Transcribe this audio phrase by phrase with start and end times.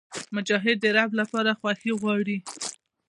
[0.35, 2.37] مجاهد د رب لپاره خوښي غواړي.